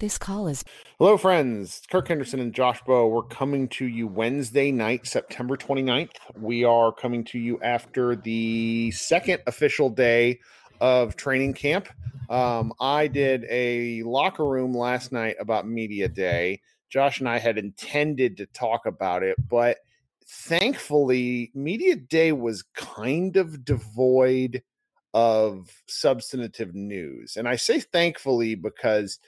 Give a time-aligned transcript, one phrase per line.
[0.00, 0.64] This call is.
[0.98, 1.82] Hello, friends.
[1.90, 3.06] Kirk Henderson and Josh Bowe.
[3.06, 6.12] We're coming to you Wednesday night, September 29th.
[6.38, 10.40] We are coming to you after the second official day
[10.80, 11.86] of training camp.
[12.30, 16.62] Um, I did a locker room last night about Media Day.
[16.88, 19.80] Josh and I had intended to talk about it, but
[20.26, 24.62] thankfully, Media Day was kind of devoid
[25.12, 27.36] of substantive news.
[27.36, 29.18] And I say thankfully because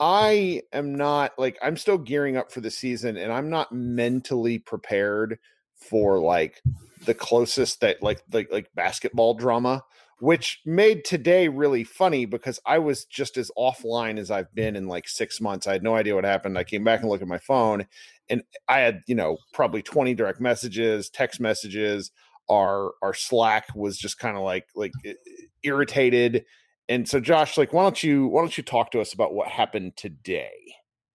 [0.00, 4.58] I am not like I'm still gearing up for the season and I'm not mentally
[4.58, 5.38] prepared
[5.76, 6.62] for like
[7.04, 9.82] the closest that like like like basketball drama
[10.18, 14.86] which made today really funny because I was just as offline as I've been in
[14.86, 15.66] like 6 months.
[15.66, 16.56] I had no idea what happened.
[16.56, 17.86] I came back and looked at my phone
[18.30, 22.12] and I had, you know, probably 20 direct messages, text messages,
[22.48, 24.92] our our Slack was just kind of like like
[25.62, 26.44] irritated
[26.92, 29.48] and so, Josh, like, why don't you why don't you talk to us about what
[29.48, 30.52] happened today?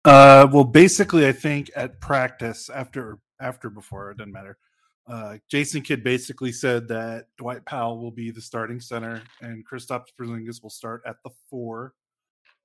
[0.05, 4.59] Uh, well, basically, I think at practice after after before it doesn't matter.
[5.07, 10.07] Uh, Jason Kidd basically said that Dwight Powell will be the starting center and Kristaps
[10.19, 11.95] Porzingis will start at the four.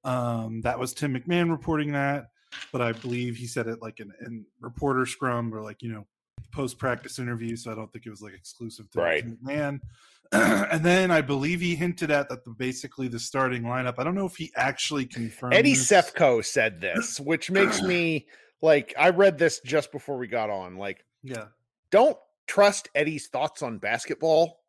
[0.03, 2.28] Um, that was Tim McMahon reporting that,
[2.72, 6.06] but I believe he said it like in, in reporter scrum or like you know
[6.52, 9.24] post practice interview, so I don't think it was like exclusive to right.
[9.24, 9.80] Tim McMahon.
[10.31, 13.95] and then I believe he hinted at that the basically the starting lineup.
[13.97, 15.53] I don't know if he actually confirmed.
[15.53, 15.89] Eddie this.
[15.89, 18.28] Sefko said this, which makes me
[18.61, 20.78] like I read this just before we got on.
[20.78, 21.45] Like, yeah,
[21.92, 24.59] don't trust Eddie's thoughts on basketball.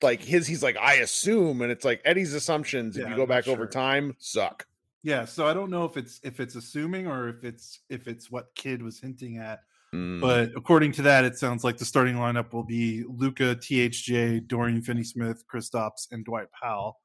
[0.00, 2.96] Like his, he's like I assume, and it's like Eddie's assumptions.
[2.96, 4.66] If Yeah, you go I'm back not over time, suck.
[5.02, 8.30] Yeah, so I don't know if it's if it's assuming or if it's if it's
[8.30, 9.60] what Kidd was hinting at.
[9.94, 10.20] Mm.
[10.20, 14.82] But according to that, it sounds like the starting lineup will be Luka, THJ, Dorian
[14.82, 16.98] Finney-Smith, Kristaps, and Dwight Powell,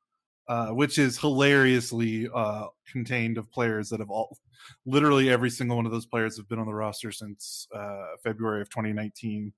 [0.48, 4.38] uh, which is hilariously uh, contained of players that have all,
[4.86, 8.62] literally every single one of those players have been on the roster since uh, February
[8.62, 9.54] of 2019.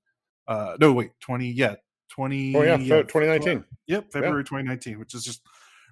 [0.48, 1.76] Uh, no, wait, 20, yeah,
[2.10, 2.56] 20.
[2.56, 3.66] oh yeah, fe- 2019.
[3.88, 5.42] Yep, February 2019, which is just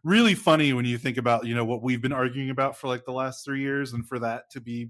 [0.03, 3.05] really funny when you think about you know what we've been arguing about for like
[3.05, 4.89] the last three years, and for that to be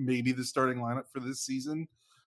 [0.00, 1.86] maybe the starting lineup for this season.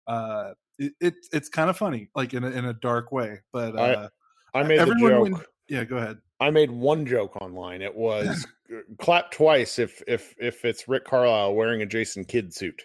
[0.06, 3.40] Uh, it, it it's kind of funny, like in a, in a dark way.
[3.52, 4.08] But I- uh,
[4.54, 5.46] I made the joke.
[5.68, 6.18] yeah, go ahead.
[6.40, 7.82] I made one joke online.
[7.82, 12.54] It was uh, clap twice if if if it's Rick Carlisle wearing a Jason Kidd
[12.54, 12.82] suit.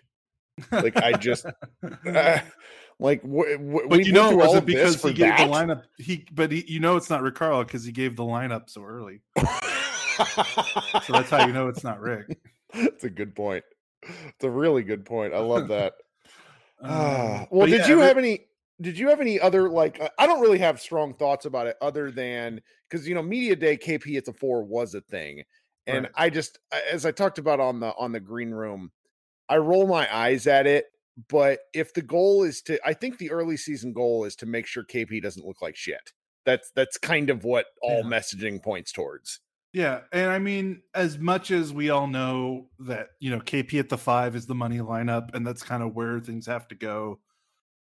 [0.72, 1.51] Like I just uh,
[2.99, 5.47] like w- w- but you know, was it because he gave that?
[5.47, 5.83] the lineup?
[5.97, 8.83] He, but he, you know, it's not Rick Carlisle because he gave the lineup so
[8.83, 9.22] early.
[10.16, 12.38] So that's how you know it's not Rick.
[12.72, 13.63] That's a good point.
[14.08, 15.34] It's a really good point.
[15.34, 15.94] I love that.
[16.86, 18.47] Ah, Um, well, did yeah, you have any?
[18.81, 20.00] Did you have any other like?
[20.02, 23.56] uh, I don't really have strong thoughts about it, other than because you know, media
[23.56, 25.44] day KP at the four was a thing,
[25.88, 26.14] and Right.
[26.16, 26.59] I just,
[26.91, 28.91] as I talked about on the on the green room,
[29.50, 30.88] I roll my eyes at it.
[31.30, 34.66] But if the goal is to, I think the early season goal is to make
[34.68, 36.14] sure KP doesn't look like shit.
[36.46, 38.09] That's that's kind of what all Yeah.
[38.09, 39.40] messaging points towards.
[39.73, 43.89] Yeah, and I mean, as much as we all know that you know KP at
[43.89, 47.19] the five is the money lineup, and that's kind of where things have to go.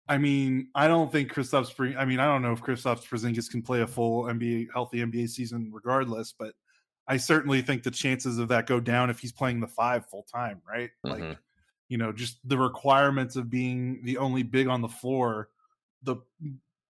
[0.07, 1.97] I mean, I don't think Kristaps.
[1.97, 5.29] I mean, I don't know if Kristaps Porzingis can play a full NBA healthy NBA
[5.29, 6.34] season, regardless.
[6.34, 6.56] But
[7.07, 10.23] I certainly think the chances of that go down if he's playing the five full
[10.23, 10.91] time, right?
[11.03, 11.38] Like, Mhm.
[11.90, 15.50] you know, just the requirements of being the only big on the floor.
[16.03, 16.17] The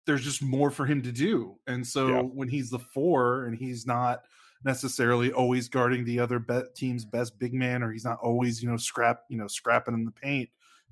[0.06, 2.22] there's just more for him to do, and so Yeah.
[2.22, 4.24] when he's the four and he's not
[4.66, 8.70] necessarily always guarding the other be- team's best big man or he's not always you
[8.70, 10.50] know scrap you know scrapping in the paint.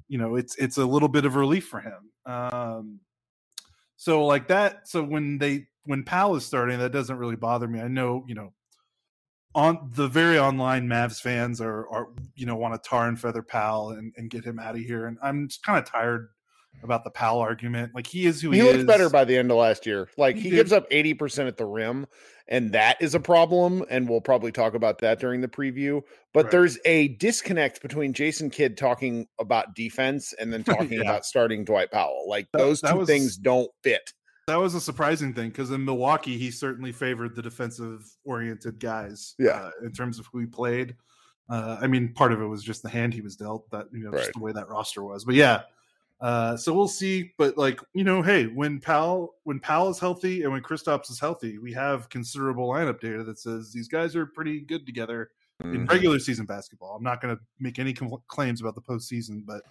[0.08, 2.12] You know it's it's a little bit of relief for him.
[2.26, 3.00] Um
[3.98, 7.82] so like that so when they when Powell is starting that doesn't really bother me.
[7.82, 8.54] I know you know
[9.56, 13.44] on the very online Mavs fans are are you know want to tar and feather
[13.44, 16.30] Powell and, and get him out of here and i'm just kind of tired
[16.82, 19.38] about the Powell argument like he is who he, he looked is better by the
[19.38, 20.10] end of last year.
[20.18, 22.06] Like He he, gives up 80% at the rim,
[22.48, 23.86] and that is a problem.
[23.90, 26.02] And we'll probably talk about that during the preview.
[26.34, 26.52] But Right.
[26.52, 31.02] there's a disconnect between Jason Kidd talking about defense and then talking Yeah.
[31.02, 32.26] about starting Dwight Powell.
[32.28, 34.12] Like That- those two was- things don't fit.
[34.48, 39.36] That was a surprising thing because in Milwaukee, he certainly favored the defensive oriented guys.
[39.40, 39.52] Yeah.
[39.52, 40.98] uh, in terms of who he played.
[41.50, 43.70] Uh, I mean, part of it was just the hand he was dealt.
[43.72, 44.20] That you know, Right.
[44.24, 45.24] just the way that roster was.
[45.24, 45.62] But yeah,
[46.24, 47.34] uh, so we'll see.
[47.38, 51.20] But like you know, hey, when Powell when Powell is healthy and when Kristaps is
[51.20, 55.30] healthy, we have considerable lineup data that says these guys are pretty good together
[55.62, 55.76] Mm-hmm.
[55.76, 56.96] in regular season basketball.
[56.96, 57.94] I'm not going to make any
[58.28, 59.62] claims about the postseason, but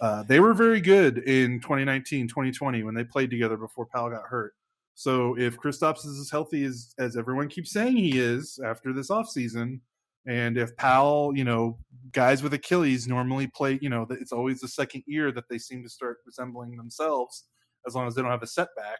[0.00, 4.24] uh, they were very good in 2019, 2020 when they played together before Powell got
[4.24, 4.54] hurt.
[4.96, 9.08] So if Kristaps is as healthy as as everyone keeps saying he is after this
[9.08, 9.80] offseason,
[10.26, 11.78] and if Powell, you know,
[12.12, 13.78] guys with Achilles normally play.
[13.80, 17.44] You know, it's always the second year that they seem to start resembling themselves,
[17.86, 18.98] as long as they don't have a setback.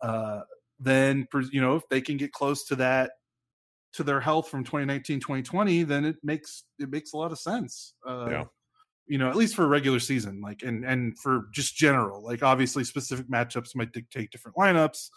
[0.00, 0.40] Uh,
[0.80, 3.12] then you know if they can get close to that
[3.92, 7.94] to their health from 2019 2020 then it makes it makes a lot of sense
[8.06, 8.44] uh, yeah
[9.06, 12.42] you know at least for a regular season like and and for just general like
[12.42, 15.10] obviously specific matchups might dictate different lineups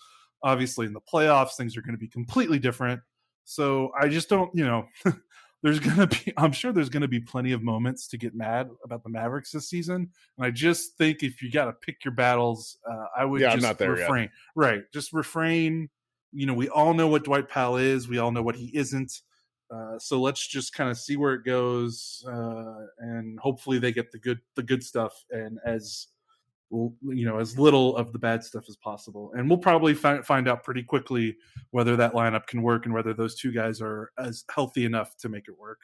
[0.43, 3.01] obviously in the playoffs things are going to be completely different
[3.47, 4.85] so i just don't you know
[5.63, 8.35] there's going to be i'm sure there's going to be plenty of moments to get
[8.35, 12.03] mad about the mavericks this season and i just think if you got to pick
[12.03, 14.31] your battles uh, i would yeah, just refrain yet.
[14.55, 15.89] right just refrain
[16.33, 19.21] you know we all know what dwight powell is we all know what he isn't
[19.73, 24.11] uh, so let's just kind of see where it goes uh, and hopefully they get
[24.11, 26.07] the good the good stuff and as
[26.69, 29.31] you know as little of the bad stuff as possible.
[29.35, 31.37] And we'll probably fi- find out pretty quickly
[31.71, 35.29] whether that lineup can work and whether those two guys are as healthy enough to
[35.29, 35.79] make it work.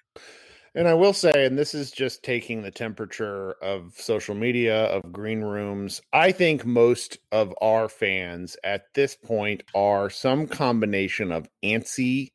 [0.76, 5.12] And i will say and this is just taking the temperature of social media of
[5.12, 11.48] green rooms i think most of our fans at this point are some combination of
[11.64, 12.32] antsy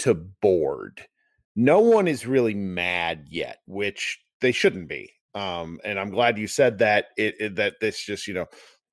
[0.00, 1.02] to bored.
[1.54, 6.46] No one is really mad yet which they shouldn't be um, and I'm glad you
[6.46, 8.46] said that it, it that this just you know,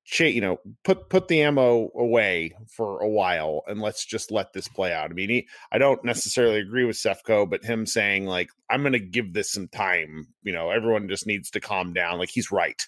[0.04, 4.52] ch- you know, put put the ammo away for a while and let's just let
[4.52, 5.10] this play out.
[5.10, 8.92] I mean, he, I don't necessarily agree with Sefko, but him saying like I'm going
[8.92, 10.28] to give this some time.
[10.42, 12.18] You know, everyone just needs to calm down.
[12.18, 12.80] Like he's right.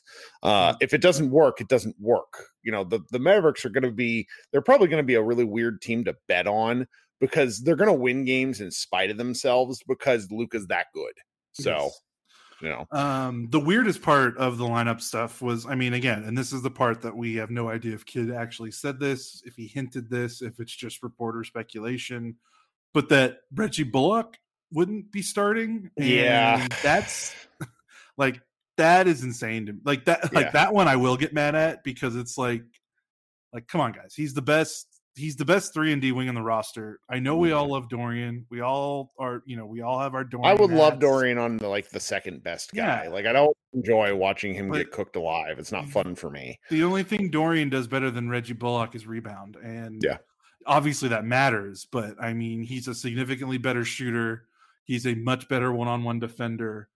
[0.43, 0.79] Uh, mm-hmm.
[0.81, 2.47] if it doesn't work, it doesn't work.
[2.63, 5.23] You know, the the Mavericks are going to be they're probably going to be a
[5.23, 6.87] really weird team to bet on
[7.21, 11.15] because they're going to win games in spite of themselves because Luka's that good.
[11.53, 11.71] So.
[11.71, 12.01] Yes
[12.69, 12.87] know.
[12.93, 16.63] Um, the weirdest part of the lineup stuff was, I mean, again, and this is
[16.63, 20.11] the part that we have no idea if Kidd actually said this, if he hinted
[20.11, 22.37] this, if it's just reporter speculation,
[22.93, 24.37] but that Reggie Bullock
[24.73, 25.91] wouldn't be starting.
[25.97, 27.35] yeah, that's
[28.17, 28.41] like
[28.77, 29.81] that is insane to me.
[29.85, 30.51] Like that, like yeah.
[30.53, 32.65] that one, I will get mad at because it's like,
[33.53, 34.87] like, come on, guys, he's the best
[35.17, 37.01] he's the best three and D wing on the roster.
[37.09, 38.47] I know we all love Dorian.
[38.51, 40.51] We all are, you know, we all have our Dorian.
[40.51, 40.81] I would hats.
[40.81, 43.05] love Dorian on the like the second best guy.
[43.05, 43.11] Yeah.
[43.11, 45.59] Like I don't enjoy watching him but get cooked alive.
[45.59, 46.59] It's not fun for me.
[46.71, 50.19] The only thing Dorian does better than Reggie Bullock is rebound, and yeah,
[50.67, 51.87] obviously that matters.
[51.91, 54.45] But I mean, he's a significantly better shooter.
[54.85, 56.89] He's a much better one-on-one defender.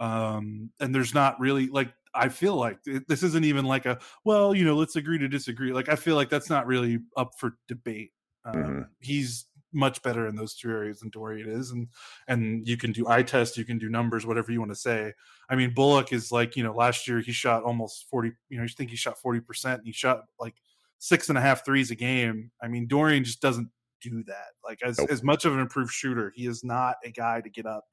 [0.00, 2.78] Um, and there's not really like I feel like
[3.08, 5.72] this isn't even like a well, you know, let's agree to disagree.
[5.72, 8.12] Like I feel like that's not really up for debate.
[8.44, 8.80] Um, mm-hmm.
[9.00, 11.88] He's much better in those two areas than Dorian is, and
[12.28, 15.12] and you can do eye test, you can do numbers, whatever you want to say.
[15.48, 18.32] I mean, Bullock is like you know last year he shot almost forty.
[18.48, 20.54] You know, you think he shot forty percent, and he shot like
[20.98, 22.50] six and a half threes a game.
[22.62, 23.70] I mean, Dorian just doesn't
[24.02, 24.48] do that.
[24.64, 25.10] Like as nope.
[25.10, 27.84] as much of an improved shooter, he is not a guy to get up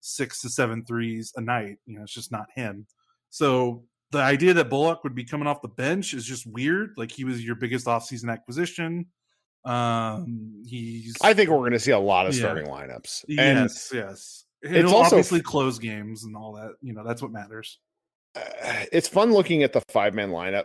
[0.00, 1.78] six to seven threes a night.
[1.86, 2.86] You know, it's just not him.
[3.36, 6.94] So the idea that Bullock would be coming off the bench is just weird.
[6.96, 9.08] Like he was your biggest offseason acquisition.
[9.62, 11.14] Um, he's.
[11.20, 12.40] I think we're going to see a lot of yeah.
[12.40, 13.24] starting lineups.
[13.28, 14.44] And yes, yes.
[14.62, 16.76] It'll it's also obviously close games and all that.
[16.80, 17.78] You know, that's what matters.
[18.34, 18.40] Uh,
[18.90, 20.64] it's fun looking at the five man lineup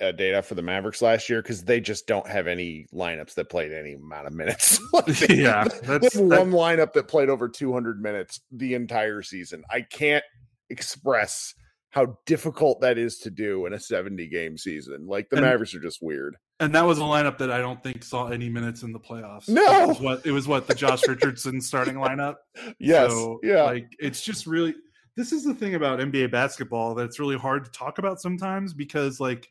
[0.00, 3.50] uh, data for the Mavericks last year because they just don't have any lineups that
[3.50, 4.80] played any amount of minutes.
[5.28, 9.62] yeah, that's, one lineup that played over 200 minutes the entire season.
[9.68, 10.24] I can't
[10.70, 11.52] express
[11.98, 15.06] how difficult that is to do in a 70 game season.
[15.06, 16.36] Like the and, Mavericks are just weird.
[16.60, 19.48] And that was a lineup that I don't think saw any minutes in the playoffs.
[19.48, 22.36] No, it was what it was what the Josh Richardson starting lineup.
[22.80, 23.62] Yes, so, yeah.
[23.62, 24.74] Like it's just really
[25.16, 29.20] this is the thing about NBA basketball that's really hard to talk about sometimes because
[29.20, 29.48] like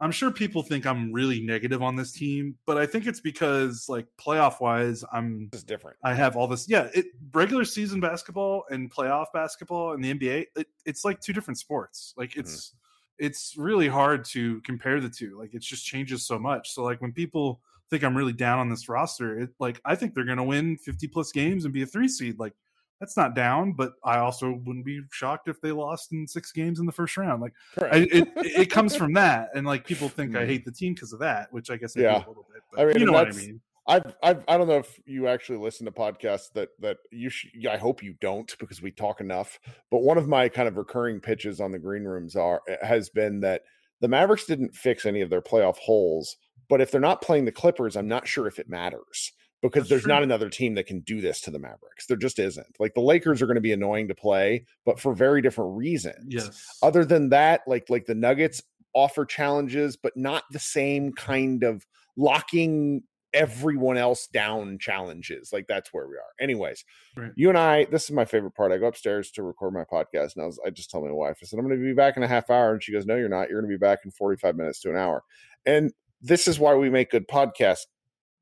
[0.00, 3.86] I'm sure people think I'm really negative on this team, but I think it's because
[3.88, 5.96] like playoff wise, I'm it's different.
[6.02, 6.68] I have all this.
[6.68, 11.32] Yeah, it regular season basketball and playoff basketball and the NBA, it, it's like two
[11.32, 12.12] different sports.
[12.16, 12.40] Like mm-hmm.
[12.40, 13.26] it's mm-hmm.
[13.26, 15.38] it's really hard to compare the two.
[15.38, 16.72] Like it just changes so much.
[16.72, 20.14] So like when people think I'm really down on this roster, it like I think
[20.14, 22.38] they're gonna win 50 plus games and be a three seed.
[22.40, 22.54] Like
[23.00, 26.80] that's not down, but I also wouldn't be shocked if they lost in six games
[26.80, 27.42] in the first round.
[27.42, 30.46] Like I, it, it comes from that, and like people think I mm.
[30.46, 32.16] hate the team because of that, which I guess I yeah.
[32.16, 32.62] a little bit.
[32.72, 33.60] But I mean, you know what I mean.
[33.86, 37.30] I've, I've, I don't know if you actually listen to podcasts that that you.
[37.70, 39.58] I hope you don't because we talk enough.
[39.90, 43.10] But one of my kind of recurring pitches on the green rooms are eh, has
[43.10, 43.62] been that
[44.00, 46.36] the Mavericks didn't fix any of their playoff holes.
[46.70, 49.32] But if they're not playing the Clippers, I'm not sure if it matters
[49.70, 50.12] because That's there's true.
[50.12, 52.06] not another team that can do this to the Mavericks.
[52.06, 52.76] There just isn't.
[52.78, 56.26] Like the Lakers are going to be annoying to play, but for very different reasons.
[56.28, 56.78] Yes.
[56.82, 58.62] Other than that, like like the Nuggets
[58.94, 61.84] offer challenges, but not the same kind of
[62.16, 63.02] locking
[63.32, 65.52] everyone else down challenges.
[65.52, 66.30] Like that's where we are.
[66.40, 66.84] Anyways,
[67.16, 67.32] Right.
[67.34, 68.70] you and I, this is my favorite part.
[68.70, 71.38] I go upstairs to record my podcast, and I was I just tell my wife,
[71.42, 72.72] I said, I'm gonna be back in a half hour.
[72.72, 73.50] And she goes, No, you're not.
[73.50, 75.24] You're gonna be back in 45 minutes to an hour.
[75.66, 75.92] And
[76.22, 77.86] this is why we make good podcasts,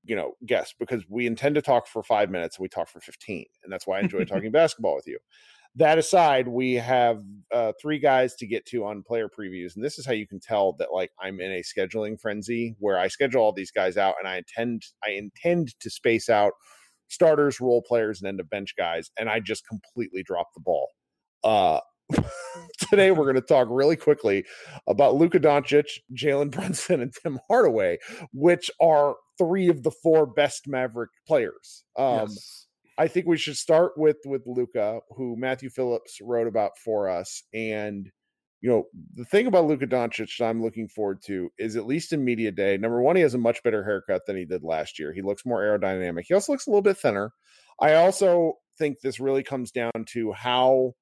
[0.05, 3.01] you know, guests, because we intend to talk for five minutes and we talk for
[3.01, 3.45] 15.
[3.63, 5.19] And that's why I enjoy talking basketball with you.
[5.77, 9.99] That aside, we have uh, three guys to get to on player previews, and this
[9.99, 13.41] is how you can tell that like I'm in a scheduling frenzy where I schedule
[13.41, 16.53] all these guys out, and I intend I intend to space out
[17.09, 20.89] starters, role players, and end of bench guys, and I just completely dropped the ball.
[21.43, 21.81] Uh,
[22.91, 24.45] today we're going to talk really quickly
[24.87, 27.99] about Luka Doncic, Jalen Brunson, and Tim Hardaway,
[28.33, 31.85] which are three of the four best Maverick players.
[31.97, 32.67] Um, yes.
[32.99, 37.43] I think we should start with with Luka, who Matthew Phillips wrote about for us.
[37.55, 38.11] And
[38.61, 38.85] you know,
[39.17, 42.53] the thing about Luka Doncic that I'm looking forward to is at least in media
[42.53, 42.77] day.
[42.77, 45.13] Number one, he has a much better haircut than he did last year.
[45.13, 46.25] He looks more aerodynamic.
[46.29, 47.33] He also looks a little bit thinner.
[47.81, 50.93] I also think this really comes down to how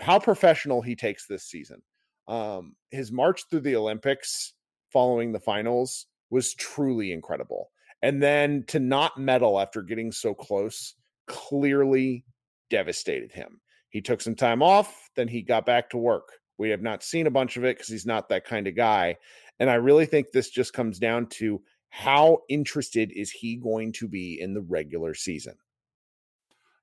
[0.00, 1.82] how professional he takes this season.
[2.28, 4.54] Um, his march through the Olympics
[4.92, 7.70] following the finals was truly incredible.
[8.02, 10.94] And then to not medal after getting so close
[11.26, 12.24] clearly
[12.70, 13.60] devastated him.
[13.90, 16.28] He took some time off, then he got back to work.
[16.58, 19.16] We have not seen a bunch of it because he's not that kind of guy.
[19.60, 24.08] And I really think this just comes down to how interested is he going to
[24.08, 25.54] be in the regular season?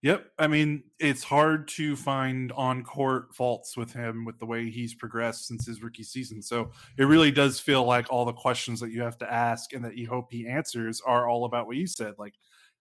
[0.01, 0.31] Yep.
[0.39, 4.93] I mean, it's hard to find on court faults with him with the way he's
[4.95, 6.41] progressed since his rookie season.
[6.41, 9.83] So it really does feel like all the questions that you have to ask and
[9.83, 12.35] that you hope he answers are all about what you said, like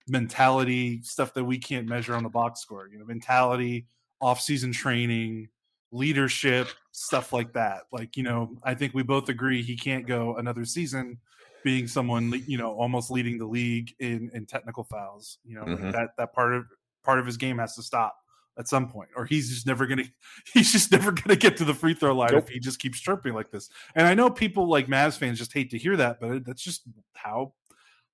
[0.06, 3.88] mentality, stuff that we can't measure on the box score, you know, mentality,
[4.20, 5.48] off-season training,
[5.90, 7.82] leadership, stuff like that.
[7.90, 11.18] Like, you know, I think we both agree he can't go another season
[11.64, 15.38] being someone, you know, almost leading the league in in technical fouls.
[15.44, 15.92] You know, like Mhm.
[15.92, 16.66] that that part of
[17.04, 18.16] part of his game has to stop
[18.58, 20.04] at some point, or he's just never gonna
[20.52, 22.44] he's just never gonna get to the free throw line Nope.
[22.44, 23.70] if he just keeps chirping like this.
[23.94, 26.82] And I know people like Mavs fans just hate to hear that, but that's just
[27.14, 27.52] how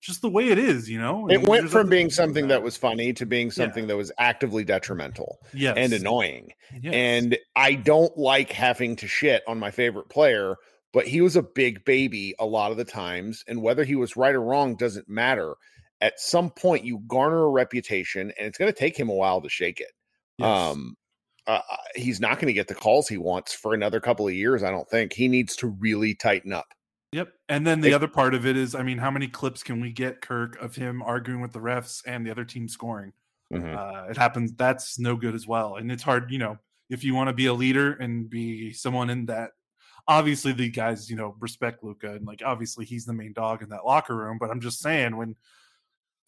[0.05, 1.27] just the way it is, you know.
[1.29, 4.13] It And went from being something about that was funny to being something that was
[4.19, 5.75] actively detrimental yes.
[5.79, 6.53] and annoying.
[6.79, 6.93] Yes.
[6.95, 10.57] And I don't like having to shit on my favorite player,
[10.93, 13.45] but he was a big baby a lot of the times.
[13.49, 15.55] And whether he was right or wrong doesn't matter.
[16.05, 19.41] At some point, you garner a reputation, and it's going to take him a while
[19.41, 19.91] to shake it.
[20.37, 20.47] Yes.
[20.47, 20.97] Um,
[21.47, 24.35] uh, uh, he's not going to get the calls he wants for another couple of
[24.35, 24.63] years.
[24.63, 26.67] I don't think he needs to really tighten up.
[27.13, 27.33] Yep.
[27.49, 29.81] And then the It- other part of it is, I mean, how many clips can
[29.81, 33.15] we get, Kirk, of him arguing with the refs and the other team scoring?
[33.51, 33.75] Mhm.
[33.75, 34.53] Uh, it happens.
[34.53, 35.77] That's no good as well.
[35.77, 36.59] And it's hard, you know,
[36.91, 39.53] if you want to be a leader and be someone in that.
[40.07, 43.71] Obviously, the guys, you know, respect Luka and like obviously he's the main dog in
[43.71, 44.37] that locker room.
[44.39, 45.35] But I'm just saying, when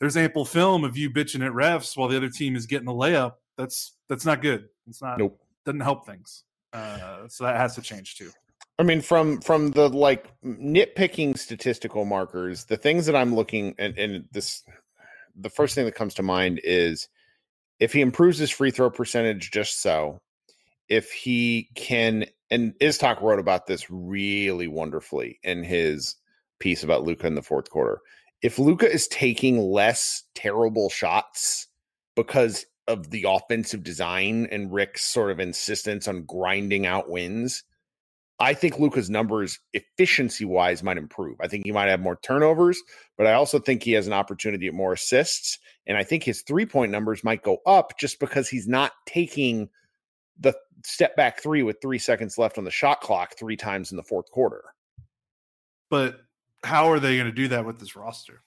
[0.01, 2.93] there's ample film of you bitching at refs while the other team is getting a
[2.93, 4.69] layup, that's that's not good.
[4.89, 5.41] It's not Nope.
[5.65, 6.45] doesn't help things.
[6.73, 8.31] Uh, so that has to change too.
[8.79, 13.97] I mean, from from the like nitpicking statistical markers, the things that I'm looking and,
[13.97, 14.63] and this,
[15.35, 17.09] the first thing that comes to mind is
[17.81, 20.21] if he improves his free throw percentage just so,
[20.89, 26.17] if he can, and Iztok wrote about this really wonderfully in his
[26.59, 28.01] piece about Luka in the fourth quarter.
[28.43, 31.69] If Luka is taking less terrible shots
[32.15, 37.65] because of the offensive design and Rick's sort of insistence on grinding out wins,
[38.39, 41.41] I think Luka's numbers efficiency wise might improve.
[41.41, 42.81] I think he might have more turnovers,
[43.17, 45.59] but I also think he has an opportunity at more assists.
[45.87, 49.71] And I think his three point numbers might go up just because he's not taking
[50.39, 53.97] the step back three with three seconds left on the shot clock three times in
[53.97, 54.63] the fourth quarter.
[55.89, 56.21] But
[56.67, 58.43] how are they going to do that with this roster?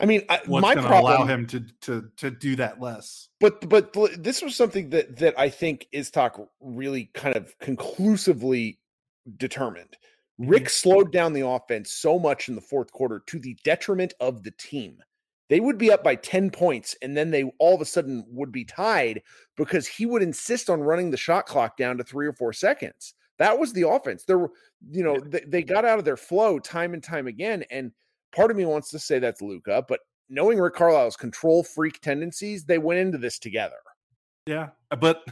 [0.00, 3.28] I mean, I, What's my problem, allow him to to to do that less?
[3.38, 8.78] but but this was something that that I think Iztok really kind of conclusively
[9.36, 9.96] determined.
[10.40, 10.50] Mm-hmm.
[10.50, 14.42] Rick slowed down the offense so much in the fourth quarter to the detriment of
[14.42, 14.98] the team.
[15.50, 18.52] They would be up by 10 points and then they all of a sudden would
[18.52, 19.20] be tied
[19.56, 23.14] because he would insist on running the shot clock down to 3 or 4 seconds.
[23.40, 24.24] That was the offense.
[24.24, 24.52] There were,
[24.92, 27.90] you know, they, they got out of their flow time and time again and
[28.32, 32.64] part of me wants to say that's Luka, but knowing Rick Carlisle's control freak tendencies,
[32.64, 33.76] they went into this together.
[34.46, 35.24] Yeah, uh, but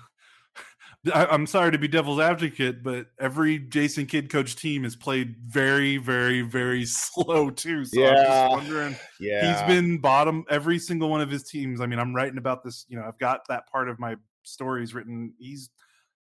[1.14, 5.36] I, I'm sorry to be devil's advocate, but every Jason Kidd coach team has played
[5.46, 7.84] very, very, very slow too.
[7.84, 8.96] So I'm just wondering.
[9.20, 9.52] Yeah.
[9.52, 11.80] He's been bottom every single one of his teams.
[11.80, 12.84] I mean, I'm writing about this.
[12.88, 15.34] You know, I've got that part of my stories written.
[15.38, 15.70] He's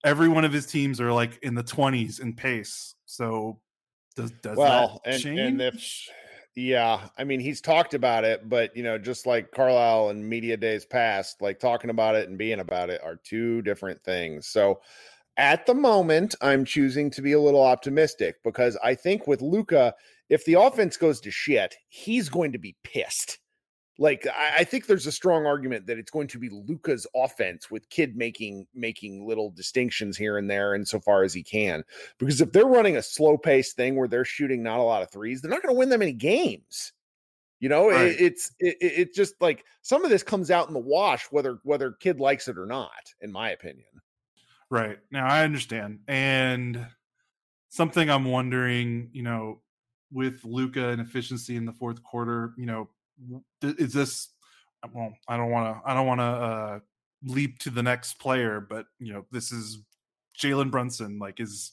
[0.05, 2.95] every one of his teams are like in the 20s in pace.
[3.07, 3.59] So
[4.15, 5.41] does does well, that and, change?
[5.41, 6.09] and if
[6.55, 10.57] Yeah, I mean he's talked about it, but you know, just like Carlisle and media
[10.57, 14.47] days past, like talking about it and being about it are two different things.
[14.47, 14.81] So
[15.37, 19.95] at the moment, I'm choosing to be a little optimistic because I think with Luka,
[20.29, 23.39] if the offense goes to shit, he's going to be pissed.
[23.99, 27.71] Like I, I think there's a strong argument that it's going to be Luka's offense
[27.71, 31.85] with Kidd making making little distinctions here and there insofar as he can.
[32.19, 35.11] Because if they're running a slow paced thing where they're shooting not a lot of
[35.11, 36.93] threes, they're not going to win that many games.
[37.61, 38.09] You know, right.
[38.09, 41.61] it, it's it, it just like some of this comes out in the wash, whether
[41.63, 43.87] whether Kidd likes it or not, in my opinion.
[44.71, 46.85] Right now, I understand, and
[47.69, 49.61] something I'm wondering, you know,
[50.13, 52.89] with Luka and efficiency in the fourth quarter, you know,
[53.63, 54.29] is this
[54.93, 56.79] well i don't want to i don't want to uh
[57.25, 59.79] leap to the next player but you know this is
[60.39, 61.73] jalen brunson like is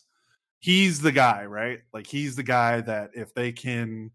[0.62, 1.79] he's the guy right?
[1.93, 4.12] Like he's the guy that if they can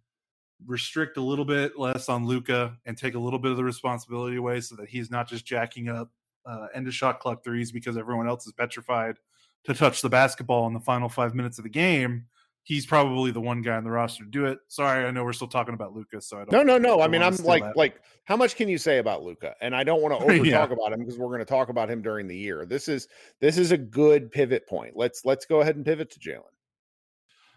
[0.66, 4.36] restrict a little bit less on Luka and take a little bit of the responsibility
[4.36, 6.10] away so that he's not just jacking up
[6.46, 9.16] uh, end of shot clock threes because everyone else is petrified
[9.64, 12.24] to touch the basketball in the final five minutes of the game
[12.66, 14.58] he's probably the one guy on the roster to do it.
[14.66, 16.52] Sorry, I know we're still talking about Lucas, so I don't.
[16.52, 17.00] No, no, no.
[17.00, 17.76] I mean, I'm like, that.
[17.76, 19.54] like, how much can you say about Luka?
[19.60, 20.64] And I don't want to over yeah.
[20.64, 22.66] about him because we're going to talk about him during the year.
[22.66, 23.06] This is
[23.40, 24.96] this is a good pivot point.
[24.96, 26.42] Let's let's go ahead and pivot to Jalen.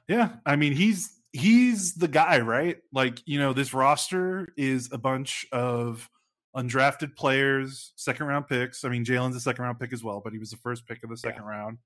[0.07, 2.77] Yeah, I mean, he's he's the guy, right?
[2.93, 6.07] Like, you know, this roster is a bunch of
[6.55, 8.85] undrafted players, second round picks.
[8.85, 11.03] I mean, Jalen's a second round pick as well, but he was the first pick
[11.03, 11.49] of the second yeah.
[11.49, 11.77] round.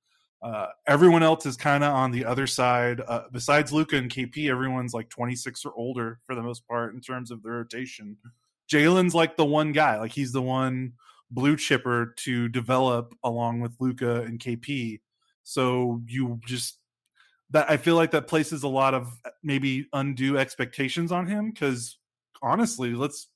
[0.43, 3.01] Uh, everyone else is kind of on the other side.
[3.07, 6.99] Uh, besides Luka and KP, everyone's like 26 or older for the most part in
[6.99, 8.17] terms of the rotation.
[8.69, 10.93] Jalen's like the one guy, like he's the one
[11.31, 14.99] blue chipper to develop along with Luka and KP.
[15.43, 16.79] So you just
[17.51, 19.07] that I feel like that places a lot of
[19.43, 21.97] maybe undue expectations on him because
[22.41, 23.29] honestly, let's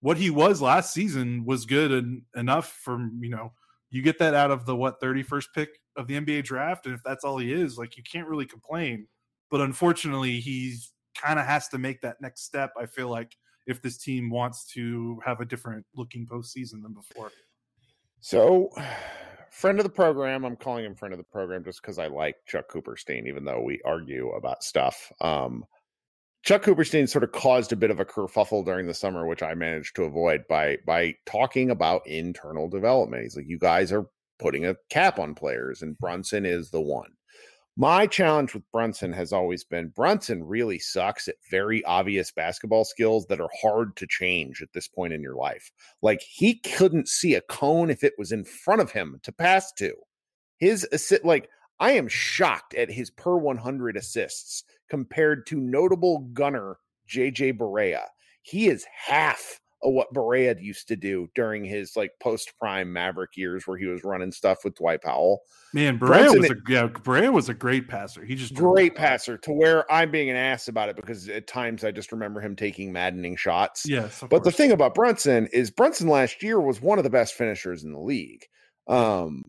[0.00, 3.52] what he was last season was good and enough for you know
[3.90, 7.02] you get that out of the what 31st pick of the NBA draft, and if
[7.04, 9.06] that's all he is, like you can't really complain.
[9.50, 12.72] But unfortunately, he's kind of has to make that next step.
[12.78, 17.30] I feel like if this team wants to have a different looking postseason than before.
[18.20, 18.70] So,
[19.50, 22.36] friend of the program, I'm calling him friend of the program just because I like
[22.46, 25.12] Chuck Cooperstein, even though we argue about stuff.
[25.20, 25.64] Um,
[26.42, 29.54] Chuck Cooperstein sort of caused a bit of a kerfuffle during the summer, which I
[29.54, 33.22] managed to avoid by by talking about internal development.
[33.22, 34.06] He's like, "You guys are
[34.38, 37.12] putting a cap on players, and Brunson is the one."
[37.76, 43.26] My challenge with Brunson has always been Brunson really sucks at very obvious basketball skills
[43.26, 45.72] that are hard to change at this point in your life.
[46.00, 49.72] Like he couldn't see a cone if it was in front of him to pass
[49.72, 49.92] to.
[50.58, 56.76] His assist, like I am shocked at his per 100 assists compared to notable gunner
[57.08, 58.04] JJ Barea.
[58.42, 63.66] He is half what Barea used to do during his like post prime Maverick years
[63.66, 65.40] where he was running stuff with Dwight Powell.
[65.72, 68.24] Man, Barea was a yeah, Barea was a great passer.
[68.24, 71.84] He just great passer to where I'm being an ass about it because at times
[71.84, 73.84] I just remember him taking maddening shots.
[73.86, 74.44] Yes, but course.
[74.44, 77.92] the thing about Brunson is Brunson last year was one of the best finishers in
[77.92, 78.44] the league.
[78.86, 79.44] Um,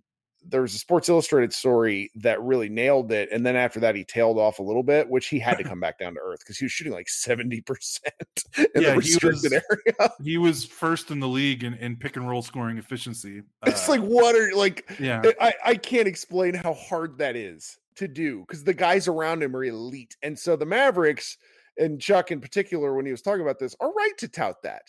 [0.48, 4.04] there was a Sports Illustrated story that really nailed it, and then after that, he
[4.04, 6.58] tailed off a little bit, which he had to come back down to earth because
[6.58, 8.14] he was shooting like seventy percent
[8.58, 9.64] in yeah, the restricted he was,
[10.00, 10.12] area.
[10.24, 13.42] He was first in the league in, in pick and roll scoring efficiency.
[13.66, 14.90] It's uh, like what are like?
[15.00, 19.44] Yeah, I I can't explain how hard that is to do because the guys around
[19.44, 21.38] him are elite, and so the Mavericks
[21.78, 24.84] and Chuck in particular, when he was talking about this, are right to tout that.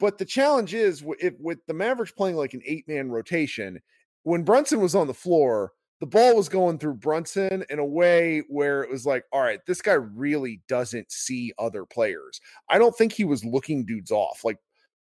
[0.00, 3.80] But the challenge is if with the Mavericks playing like an eight man rotation,
[4.24, 8.42] when Brunson was on the floor, the ball was going through Brunson in a way
[8.48, 12.40] where it was like, all right, this guy really doesn't see other players.
[12.68, 14.40] I don't think he was looking dudes off.
[14.44, 14.58] Like,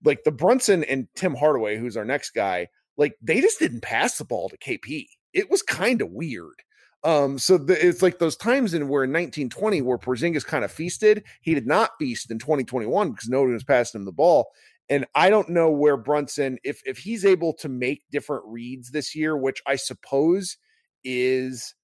[0.04, 4.16] like the Brunson and Tim Hardaway, who's our next guy, like they just didn't pass
[4.16, 5.06] the ball to KP.
[5.34, 6.62] It was kind of weird.
[7.04, 10.72] Um, so the, it's like those times in where in 1920 where Porzingis kind of
[10.72, 14.48] feasted, he did not feast in 2021 because nobody was passing him the ball.
[14.88, 19.14] And I don't know where Brunson, if if he's able to make different reads this
[19.14, 20.56] year, which I suppose
[21.04, 21.74] is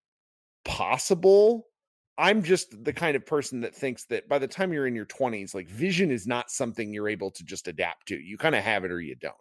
[0.64, 1.66] possible.
[2.18, 5.06] I'm just the kind of person that thinks that by the time you're in your
[5.06, 8.20] 20s, like vision is not something you're able to just adapt to.
[8.20, 9.34] You kind of have it or you don't.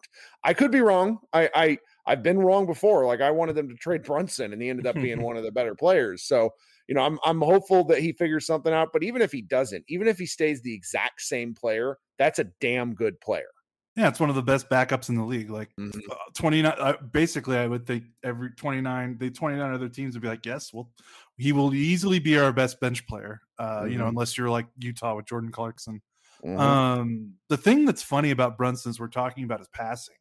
[0.43, 1.19] I could be wrong.
[1.33, 3.05] I I I've been wrong before.
[3.05, 5.51] Like I wanted them to trade Brunson and he ended up being one of the
[5.51, 6.23] better players.
[6.23, 6.51] So,
[6.87, 9.83] you know, I'm I'm hopeful that he figures something out, but even if he doesn't,
[9.87, 13.49] even if he stays the exact same player, that's a damn good player.
[13.97, 15.49] Yeah, it's one of the best backups in the league.
[15.49, 15.99] Like mm-hmm.
[16.09, 20.29] uh, 29, uh, basically, I would think every 29, the 29 other teams would be
[20.29, 20.89] like, yes, well,
[21.37, 23.41] he will easily be our best bench player.
[23.59, 23.91] Uh, mm-hmm.
[23.91, 24.09] You know, mm-hmm.
[24.09, 26.01] unless you're like Utah with Jordan Clarkson.
[26.45, 26.59] Mm-hmm.
[26.59, 30.15] Um, the thing that's funny about Brunson's we're talking about is passing.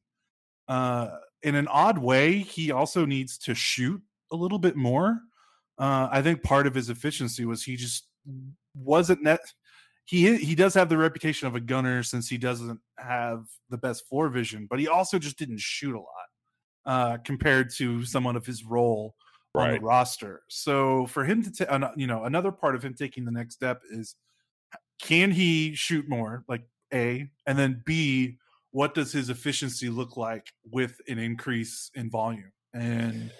[0.67, 1.09] Uh,
[1.43, 5.21] in an odd way, he also needs to shoot a little bit more.
[5.81, 8.07] Uh, I think part of his efficiency was he just
[8.75, 9.41] wasn't net.
[10.05, 14.07] He he does have the reputation of a gunner since he doesn't have the best
[14.07, 16.07] floor vision, but he also just didn't shoot a lot
[16.85, 19.15] uh, compared to someone of his role
[19.55, 19.69] right.
[19.69, 20.43] on the roster.
[20.49, 23.81] So for him to, ta- you know, another part of him taking the next step
[23.91, 24.17] is
[25.01, 26.45] can he shoot more?
[26.47, 26.63] Like
[26.93, 28.37] A, and then B,
[28.73, 32.53] what does his efficiency look like with an increase in volume?
[32.75, 33.33] And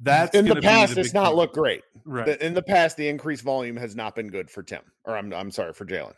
[0.00, 1.82] that's in the past, the it's not looked great.
[2.04, 2.40] Right.
[2.40, 5.50] In the past, the increased volume has not been good for Tim, or I'm I'm
[5.50, 6.14] sorry for Jalen.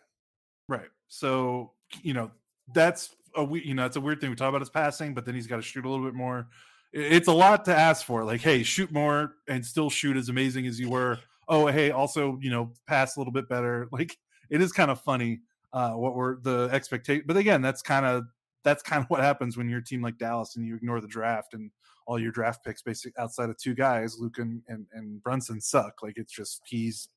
[0.68, 0.88] Right.
[1.08, 2.30] So you know
[2.72, 5.24] that's a we you know it's a weird thing we talk about his passing, but
[5.24, 6.46] then he's got to shoot a little bit more.
[6.92, 8.22] It's a lot to ask for.
[8.24, 11.18] Like, hey, shoot more and still shoot as amazing as you were.
[11.48, 13.88] Oh, hey, also you know pass a little bit better.
[13.90, 14.16] Like
[14.48, 15.40] it is kind of funny
[15.72, 17.24] uh, what were the expectation.
[17.26, 18.24] But again, that's kind of
[18.64, 21.08] that's kind of what happens when you're a team like Dallas and you ignore the
[21.08, 21.70] draft and
[22.06, 26.02] all your draft picks, basically outside of two guys, Luke and, and, and Brunson suck.
[26.02, 27.08] Like it's just he's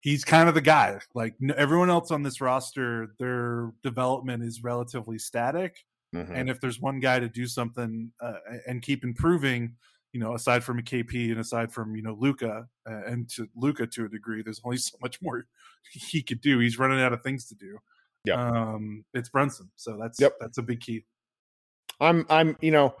[0.00, 0.98] he's kind of the guy.
[1.14, 5.84] Like everyone else on this roster, their development is relatively static.
[6.14, 6.34] Mm-hmm.
[6.34, 9.74] And if there's one guy to do something uh, and keep improving,
[10.12, 13.46] you know, aside from a KP and aside from you know Luka uh, and to
[13.54, 15.46] Luka to a degree, there's only so much more
[15.92, 16.58] he could do.
[16.58, 17.78] He's running out of things to do.
[18.24, 20.34] Yeah, um, it's Brunson, so that's yep.
[20.40, 21.04] that's a big key.
[22.00, 22.94] I'm I'm you know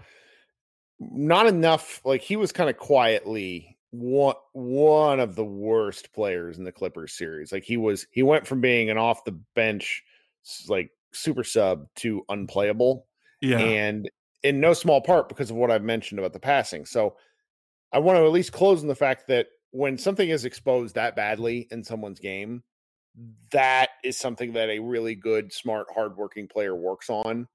[1.00, 2.00] not enough.
[2.04, 7.12] Like he was kind of quietly one one of the worst players in the Clippers
[7.12, 7.52] series.
[7.52, 10.02] Like he was he went from being an off the bench
[10.68, 13.06] like super sub to unplayable.
[13.40, 13.58] Yeah.
[13.58, 14.10] And
[14.42, 16.86] in no small part because of what I've mentioned about the passing.
[16.86, 17.16] So
[17.92, 21.16] I want to at least close on the fact that when something is exposed that
[21.16, 22.62] badly in someone's game,
[23.50, 27.46] that is something that a really good, smart, hardworking player works on.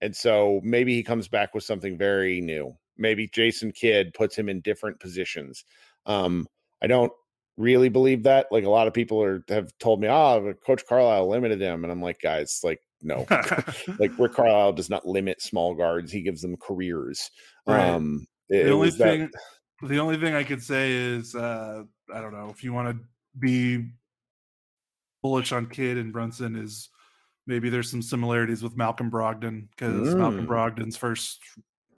[0.00, 2.74] And so maybe he comes back with something very new.
[2.96, 5.64] Maybe Jason Kidd puts him in different positions.
[6.06, 6.46] Um,
[6.82, 7.12] I don't
[7.56, 8.46] really believe that.
[8.50, 11.84] Like a lot of people are have told me, oh, Coach Carlisle limited him.
[11.84, 13.26] And I'm like, guys, like no,
[13.98, 17.30] like Rick Carlisle does not limit small guards; he gives them careers.
[17.66, 17.88] Right.
[17.88, 19.30] Um, it, the only thing,
[19.82, 19.88] that...
[19.88, 23.04] the only thing I could say is, uh, I don't know if you want to
[23.38, 23.90] be
[25.24, 26.90] bullish on Kidd and Brunson is
[27.46, 30.18] maybe there's some similarities with Malcolm Brogdon because mm.
[30.18, 31.40] Malcolm Brogdon's first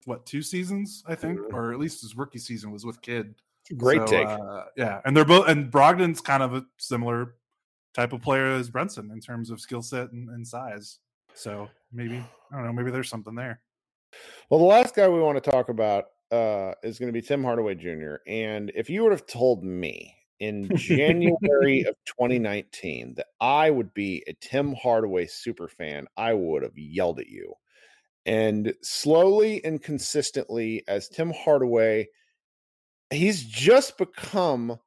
[0.05, 1.53] what two seasons I think, mm.
[1.53, 3.35] or at least his rookie season was with Kidd.
[3.77, 4.29] Great so, take.
[4.29, 7.35] Uh, yeah, and they're both and Brogdon's kind of a similar
[7.95, 11.01] type of player as Brunson in terms of skill set and, and, size.
[11.35, 12.73] So maybe I don't know.
[12.73, 13.61] Maybe there's something there.
[14.51, 17.43] Well, the last guy we want to talk about uh, is going to be Tim
[17.43, 18.17] Hardaway Jr.
[18.29, 24.23] And if you would have told me in January of 2019 that I would be
[24.27, 27.55] a Tim Hardaway super fan, I would have yelled at you.
[28.25, 32.09] And slowly and consistently, as Tim Hardaway,
[33.11, 34.79] he's just become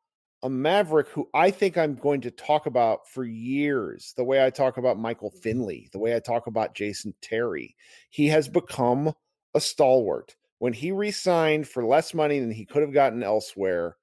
[0.44, 4.14] a Maverick who I think I'm going to talk about for years.
[4.16, 5.40] The way I talk about Michael mm-hmm.
[5.40, 7.76] Finley, the way I talk about Jason Terry,
[8.10, 9.14] he has become
[9.54, 10.36] a stalwart.
[10.60, 13.96] When he resigned for less money than he could have gotten elsewhere,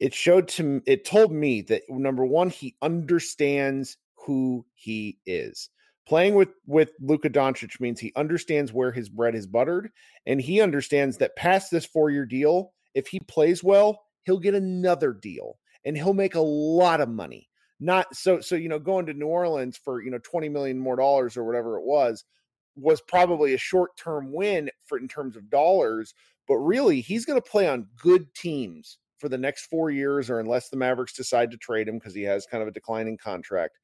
[0.00, 5.70] it showed to it told me that number one, he understands who he is.
[6.06, 9.90] Playing with with Luka Doncic means he understands where his bread is buttered,
[10.26, 14.54] and he understands that past this four year deal, if he plays well, he'll get
[14.54, 17.48] another deal and he'll make a lot of money.
[17.80, 20.96] Not so so you know going to New Orleans for you know 20 million more
[20.96, 22.24] dollars or whatever it was
[22.76, 26.14] was probably a short-term win for in terms of dollars,
[26.46, 30.40] but really he's going to play on good teams for the next 4 years or
[30.40, 33.78] unless the Mavericks decide to trade him because he has kind of a declining contract.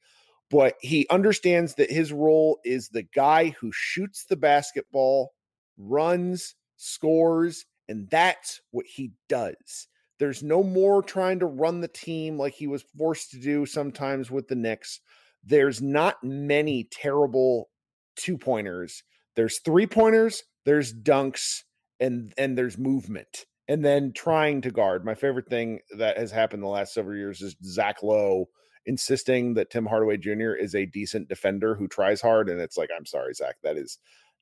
[0.51, 5.33] But he understands that his role is the guy who shoots the basketball,
[5.79, 9.88] runs, scores, and that's what he does.
[10.18, 14.31] There's no more trying to run the team like he was forced to do sometimes
[14.31, 15.01] with the Knicks.
[15.42, 17.68] There's not many terrible
[18.16, 19.03] two pointers.
[19.35, 21.62] There's three pointers, there's dunks,
[21.99, 23.47] and and there's movement.
[23.66, 25.05] And then trying to guard.
[25.05, 28.48] My favorite thing that has happened the last several years is Zach Lowe
[28.87, 30.53] insisting that Tim Hardaway Jr.
[30.53, 32.50] is a decent defender who tries hard.
[32.50, 33.98] And it's like, I'm sorry, Zach, that is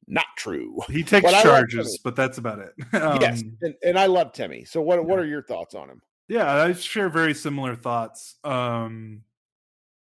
[0.06, 0.80] not true.
[0.88, 2.72] He takes but charges, but that's about it.
[2.94, 4.64] um, yes, and, and, I love Timmy.
[4.64, 6.02] So what what are your thoughts on him?
[6.28, 8.36] Yeah, I share very similar thoughts.
[8.44, 9.22] Um,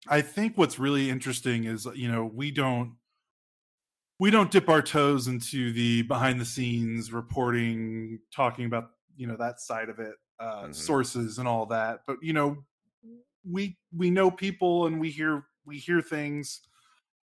[0.08, 2.96] I think what's really interesting is you know we don't
[4.20, 9.36] we don't dip our toes into the behind the scenes reporting, talking about you know
[9.38, 10.72] that side of it, uh, mm-hmm.
[10.72, 12.02] sources and all that.
[12.08, 12.58] But you know
[13.50, 16.62] we we know people and we hear we hear things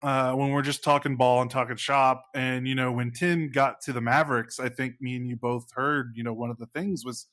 [0.02, 2.24] uh, when we're just talking ball and talking shop.
[2.34, 5.66] And you know, when Tim got to the Mavericks, I think me and you both
[5.72, 6.12] heard.
[6.14, 7.26] You know, one of the things was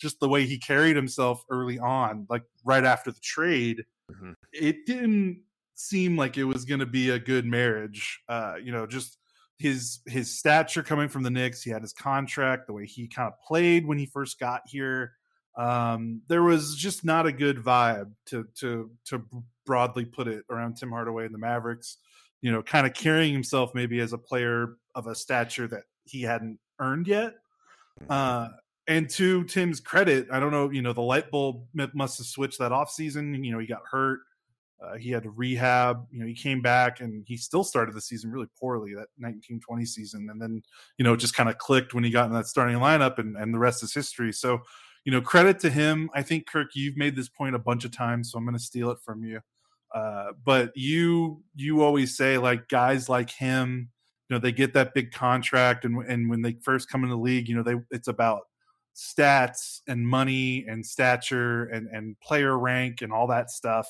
[0.00, 3.84] just the way he carried himself early on, like right after the trade.
[4.10, 4.32] Mm-hmm.
[4.52, 5.42] It didn't
[5.74, 8.20] seem like it was going to be a good marriage.
[8.28, 9.18] Uh, you know, just
[9.58, 11.62] his his stature coming from the Knicks.
[11.62, 15.12] He had his contract, the way he kind of played when he first got here.
[15.56, 19.22] Um, there was just not a good vibe to to to
[19.66, 21.98] broadly put it around Tim Hardaway and the Mavericks.
[22.40, 26.22] You know, kind of carrying himself maybe as a player of a stature that he
[26.22, 27.34] hadn't earned yet.
[28.00, 28.10] Mm-hmm.
[28.10, 28.48] Uh,
[28.88, 32.58] and to Tim's credit, I don't know, you know, the light bulb must have switched
[32.58, 33.44] that off season.
[33.44, 34.20] You know, he got hurt.
[34.82, 36.06] Uh, he had to rehab.
[36.10, 39.84] You know, he came back and he still started the season really poorly that 1920
[39.84, 40.62] season, and then
[40.98, 43.54] you know just kind of clicked when he got in that starting lineup, and and
[43.54, 44.32] the rest is history.
[44.32, 44.60] So,
[45.04, 46.10] you know, credit to him.
[46.14, 48.62] I think Kirk, you've made this point a bunch of times, so I'm going to
[48.62, 49.40] steal it from you.
[49.94, 53.90] Uh, but you you always say like guys like him,
[54.28, 57.16] you know, they get that big contract, and and when they first come in the
[57.16, 58.42] league, you know, they it's about
[58.96, 63.86] stats and money and stature and and player rank and all that stuff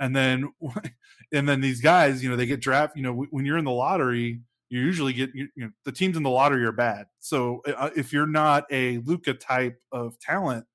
[0.00, 0.52] and then
[1.32, 2.96] and then these guys, you know, they get drafted.
[2.96, 6.24] You know, when you're in the lottery, you usually get you know the teams in
[6.24, 7.06] the lottery are bad.
[7.20, 10.66] So uh, if you're not a Luka type of talent,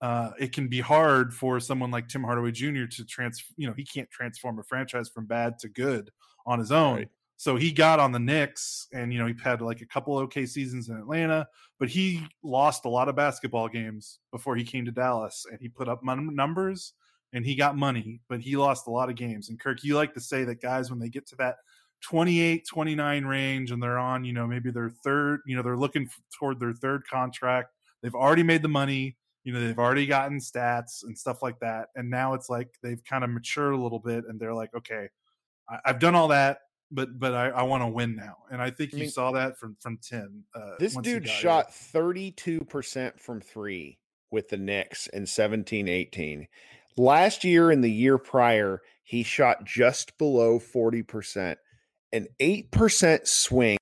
[0.00, 2.84] uh, it can be hard for someone like Tim Hardaway Jr.
[2.84, 3.42] to trans.
[3.56, 6.10] You know, he can't transform a franchise from bad to good
[6.46, 6.96] on his own.
[6.96, 7.08] Right.
[7.38, 10.46] So he got on the Knicks, and you know he had like a couple okay
[10.46, 11.46] seasons in Atlanta,
[11.78, 15.68] but he lost a lot of basketball games before he came to Dallas, and he
[15.68, 16.94] put up numbers
[17.32, 19.48] and he got money, but he lost a lot of games.
[19.48, 21.56] And Kirk, you like to say that guys, when they get to that
[22.02, 26.08] 28, 29 range and they're on, you know, maybe their third, you know, they're looking
[26.38, 31.02] toward their third contract, they've already made the money, you know, they've already gotten stats
[31.02, 31.88] and stuff like that.
[31.94, 35.08] And now it's like they've kind of matured a little bit and they're like, okay,
[35.68, 36.60] I, have done all that.
[36.92, 39.32] But but I, I want to win now, and I think I you mean, saw
[39.32, 40.44] that from from Tim.
[40.54, 43.98] Uh, this dude shot thirty two percent from three
[44.30, 46.46] with the Knicks in 17 18.
[46.96, 51.56] Last year and the year prior, he shot just below 40%.
[52.12, 53.78] An 8% swing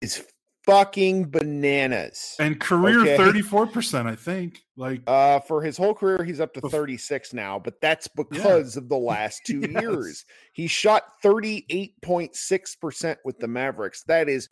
[0.00, 0.24] is
[0.64, 2.36] fucking bananas.
[2.38, 3.16] And career okay?
[3.42, 4.60] 34%, I think.
[4.76, 8.82] Like uh for his whole career he's up to 36 now, but that's because yeah.
[8.82, 9.82] of the last 2 yes.
[9.82, 10.24] years.
[10.52, 14.04] He shot 38.6% with the Mavericks.
[14.04, 14.48] That is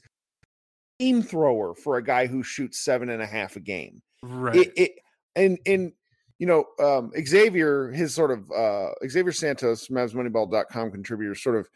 [1.01, 4.03] a thrower for a guy who shoots seven and a half a game.
[4.23, 4.57] Right.
[4.57, 4.93] It, it,
[5.37, 5.93] and and
[6.39, 11.69] you know, um, Xavier, his sort of uh, Xavier Santos, MavsMoneyball.com contributor, sort of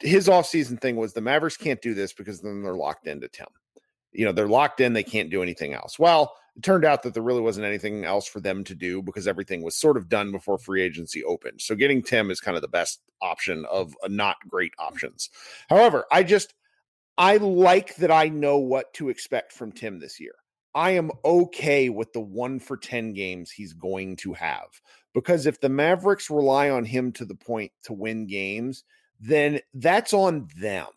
[0.00, 3.46] his offseason thing was the Mavericks can't do this because then they're locked into Tim.
[4.12, 5.98] You know, they're locked in, they can't do anything else.
[5.98, 9.28] Well, it turned out that there really wasn't anything else for them to do because
[9.28, 11.60] everything was sort of done before free agency opened.
[11.60, 15.28] So getting Tim is kind of the best option of not great options.
[15.68, 16.54] However, I just
[17.18, 20.34] I like that I know what to expect from Tim this year.
[20.76, 24.68] I am okay with the one for 10 games he's going to have.
[25.14, 28.84] Because if the Mavericks rely on him to the point to win games,
[29.18, 30.88] then that's on them.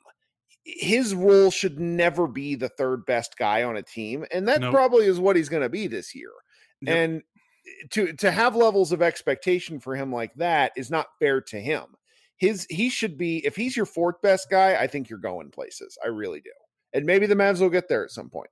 [0.65, 4.25] His role should never be the third best guy on a team.
[4.33, 4.73] And that nope.
[4.73, 6.31] probably is what he's going to be this year.
[6.81, 6.95] Yep.
[6.95, 7.21] And
[7.65, 11.59] eh, to to have levels of expectation for him like that is not fair to
[11.59, 11.83] him.
[12.35, 15.97] His he should be if he's your fourth best guy, I think you're going places.
[16.03, 16.51] I really do.
[16.93, 18.49] And maybe the Mavs will get there at some point.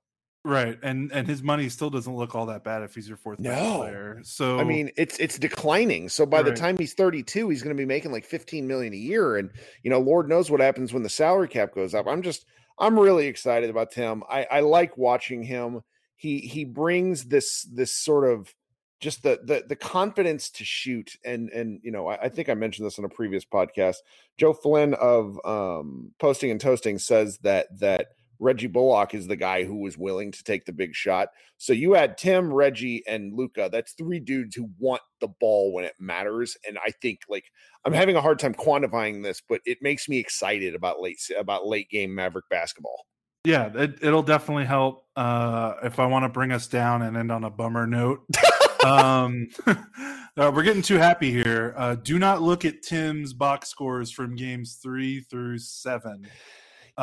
[0.48, 3.38] Right, and and his money still doesn't look all that bad if he's your fourth
[3.38, 3.76] no.
[3.80, 4.20] player.
[4.22, 6.08] So I mean, it's it's declining.
[6.08, 6.46] So by right.
[6.46, 9.50] the time he's 32, he's going to be making like 15 million a year, and
[9.82, 12.06] you know, Lord knows what happens when the salary cap goes up.
[12.06, 12.46] I'm just
[12.78, 14.22] I'm really excited about Tim.
[14.26, 15.82] I I like watching him.
[16.16, 18.54] He he brings this this sort of
[19.00, 22.54] just the the the confidence to shoot and and you know I, I, think I
[22.54, 23.96] mentioned this in a previous podcast.
[24.38, 28.06] Joe Flynn of um, Posting and Toasting says that that
[28.40, 31.28] Reggie Bullock is the guy who was willing to take the big shot.
[31.56, 33.68] So you had Tim, Reggie, and Luka.
[33.70, 36.56] That's three dudes who want the ball when it matters.
[36.66, 37.44] And I think like
[37.84, 41.66] I'm having a hard time quantifying this, but it makes me excited about late about
[41.66, 43.06] late game Maverick basketball.
[43.44, 45.06] Yeah, it, will definitely help.
[45.16, 48.20] Uh, if I want to bring us down and end on a bummer note,
[48.84, 51.72] um, uh, we're getting too happy here.
[51.76, 56.26] Uh, do not look at Tim's box scores from games three through seven.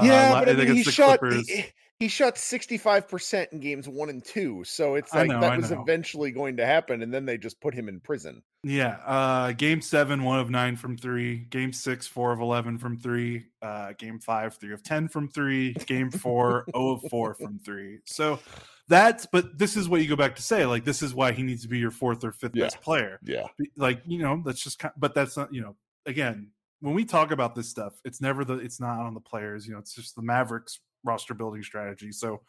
[0.01, 1.65] Yeah, uh, but I mean, he shot he,
[1.99, 5.57] he, shot sixty five percent in games one and two, so it's like know, that
[5.57, 8.43] was eventually going to happen, and then they just put him in prison.
[8.63, 11.37] Yeah, uh, game seven, one of nine from three.
[11.37, 13.45] Game six, four of eleven from three.
[13.61, 15.73] Uh, game five, three of ten from three.
[15.73, 17.99] Game four, zero of four from three.
[18.05, 18.39] So
[18.87, 21.43] that's but this is what you go back to say like this is why he
[21.43, 22.65] needs to be your fourth or fifth yeah.
[22.65, 26.51] best player yeah like you know that's just kind but that's not you know again
[26.81, 29.65] when we talk about this stuff, it's never the it's not on the players.
[29.65, 32.11] You know, it's just the Mavericks roster building strategy.
[32.11, 32.41] So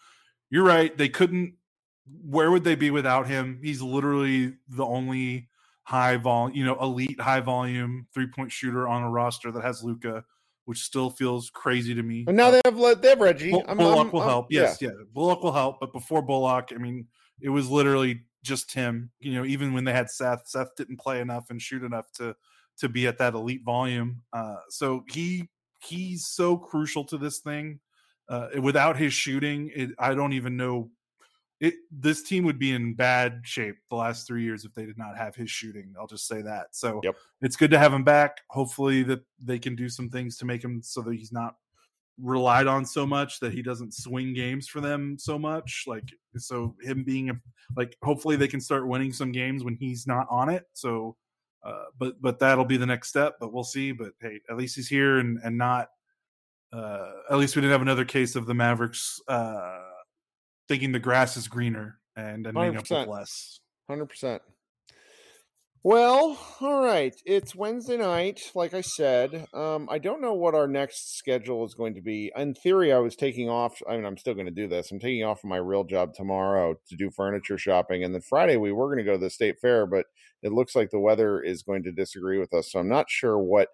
[0.51, 0.97] you're right.
[0.97, 1.55] They couldn't.
[2.25, 3.59] Where would they be without him?
[3.63, 5.49] He's literally the only
[5.83, 9.83] high volume, you know, elite high volume three point shooter on a roster that has
[9.83, 10.25] Luka,
[10.65, 12.25] which still feels crazy to me.
[12.27, 13.51] And now they have they have Reggie.
[13.51, 14.47] Bull, I'm, Bullock I'm, will I'm, help.
[14.51, 14.91] Yes, yeah.
[14.91, 15.81] yeah, Bullock will help.
[15.81, 17.07] But before Bullock, I mean,
[17.41, 19.11] it was literally just him.
[19.21, 22.37] You know, even when they had Seth, Seth didn't play enough and shoot enough to
[22.79, 24.23] to be at that elite volume.
[24.33, 25.49] Uh, so he
[25.83, 27.81] he's so crucial to this thing.
[28.29, 30.91] Uh, without his shooting, it, I don't even know.
[31.61, 34.99] It this team would be in bad shape the last three years if they did
[34.99, 35.95] not have his shooting.
[35.99, 36.67] I'll just say that.
[36.73, 37.17] So yep.
[37.41, 38.43] it's good to have him back.
[38.51, 41.55] Hopefully that they can do some things to make him so that he's not
[42.21, 45.85] relied on so much that he doesn't swing games for them so much.
[45.87, 47.35] Like so him being a,
[47.75, 50.65] like hopefully they can start winning some games when he's not on it.
[50.75, 51.17] So
[51.67, 53.37] uh, but but that'll be the next step.
[53.41, 53.93] But we'll see.
[53.93, 55.89] But hey, at least he's here and and not.
[56.73, 59.81] Uh, at least we didn't have another case of the Mavericks uh,
[60.69, 63.61] thinking the grass is greener and ending up with less.
[63.89, 64.43] Hundred percent.
[65.89, 67.15] Well, all right.
[67.25, 69.47] It's Wednesday night, like I said.
[69.55, 72.33] Um, I don't know what our next schedule is going to be.
[72.35, 73.81] In theory, I was taking off.
[73.89, 74.91] I mean, I'm still going to do this.
[74.91, 78.57] I'm taking off from my real job tomorrow to do furniture shopping, and then Friday
[78.57, 80.07] we were going to go to the state fair, but
[80.43, 82.73] it looks like the weather is going to disagree with us.
[82.73, 83.69] So I'm not sure what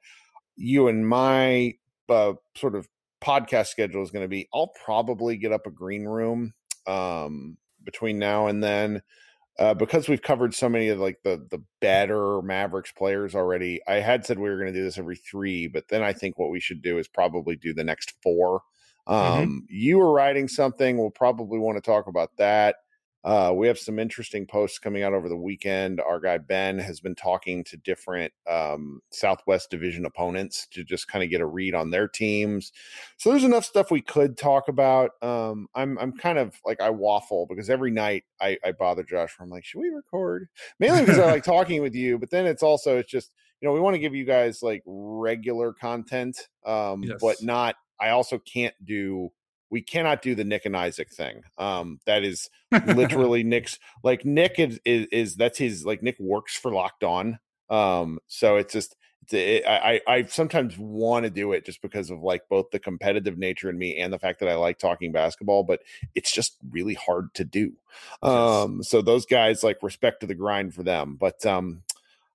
[0.55, 1.73] you and my
[2.11, 2.89] uh, sort of
[3.25, 4.51] podcast schedule is going to be.
[4.53, 6.53] I'll probably get up a green room
[6.87, 9.01] um, between now and then
[9.59, 13.95] uh, because we've covered so many of like the the better Mavericks players already, I
[13.95, 16.51] had said we were going to do this every three, but then I think what
[16.51, 18.63] we should do is probably do the next four.
[19.09, 19.13] Mm-hmm.
[19.13, 19.59] Um, mm-hmm.
[19.69, 20.97] You were writing something.
[20.97, 22.77] We'll probably want to talk about that.
[23.25, 26.01] Uh, we have some interesting posts coming out over the weekend.
[26.01, 31.23] Our guy Ben has been talking to different um, Southwest Division opponents to just kind
[31.23, 32.73] of get a read on their teams.
[33.19, 35.13] So there's enough stuff we could talk about.
[35.23, 39.37] Um, I'm I'm kind of like I waffle because every night I, I bother Josh.
[39.41, 40.49] I'm like, should we record?
[40.81, 43.31] Mainly because I like talking with you, but then it's also it's just
[43.61, 47.19] you know we want to give you guys like regular content, um, yes.
[47.21, 47.77] but not.
[48.01, 49.31] I also can't do
[49.73, 51.43] we cannot do the Nick and Isaac thing.
[51.57, 52.51] Um, that is
[52.87, 57.39] literally Nick's like Nick is, is, is that's his like Nick works for Locked On.
[57.71, 62.11] Um, so it's just it's, it, I I sometimes want to do it just because
[62.11, 65.11] of like both the competitive nature in me and the fact that I like talking
[65.11, 65.81] basketball, but
[66.15, 67.73] it's just really hard to do.
[68.23, 71.83] Um, so those guys like respect to the grind for them, but um,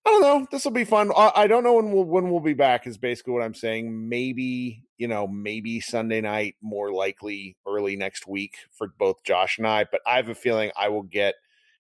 [0.08, 0.48] I don't know.
[0.50, 1.12] This will be fun.
[1.18, 2.88] I, I, don't know when we'll when we'll be back.
[2.88, 4.08] Is basically what I'm saying.
[4.08, 9.68] Maybe you know, maybe Sunday night, more likely early next week for both Josh and
[9.68, 9.84] I.
[9.84, 11.36] But I have a feeling I will get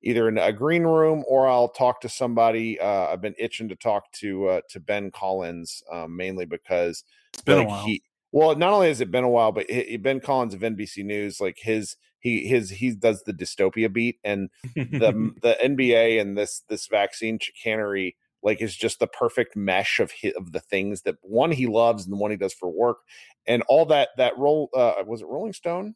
[0.01, 2.77] either in a green room or I'll talk to somebody.
[2.77, 7.41] Uh, I've been itching to talk to uh, to Ben Collins um, mainly because it's
[7.43, 7.85] been like, a while.
[7.85, 8.03] He,
[8.33, 11.39] well, not only has it been a while, but he, Ben Collins of NBC News,
[11.39, 16.63] like his he his he does the dystopia beat, and the the NBA and this
[16.69, 21.15] this vaccine chicanery like is just the perfect mesh of his, of the things that
[21.21, 22.97] one he loves and the one he does for work,
[23.47, 25.95] and all that that roll uh, was it Rolling Stone?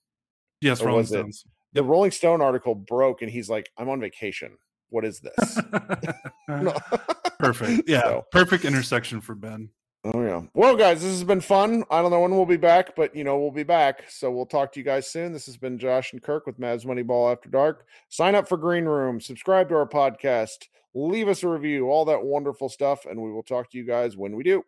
[0.62, 1.44] Yes, or Rolling Stones.
[1.46, 4.58] It, the Rolling Stone article broke, and he's like, "I'm on vacation.
[4.90, 5.60] What is this?"
[7.40, 7.88] perfect.
[7.88, 9.70] Yeah, so, perfect intersection for Ben.
[10.06, 10.42] Oh yeah.
[10.54, 11.86] Well, guys, this has been fun.
[11.90, 14.04] I don't know when we'll be back, but you know we'll be back.
[14.10, 15.32] So we'll talk to you guys soon.
[15.32, 17.88] This has been Josh and Kirk with Mavs Moneyball After Dark.
[18.10, 19.22] Sign up for Green Room.
[19.22, 20.68] Subscribe to our podcast.
[20.94, 21.90] Leave us a review.
[21.90, 24.64] All that wonderful stuff, and we will talk to you guys when we do.